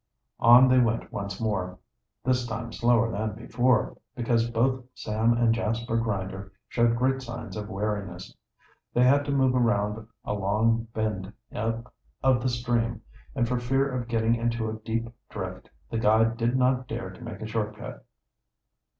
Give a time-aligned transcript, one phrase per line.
[0.39, 1.77] On they went once more,
[2.23, 7.69] this time slower than before, because both Sam and Jasper Grinder showed great signs of
[7.69, 8.35] weariness.
[8.95, 11.83] They had to move around a long bend of
[12.41, 13.03] the stream,
[13.35, 17.21] and for fear of getting into a deep drift the guide did not dare to
[17.23, 18.03] make a short cut.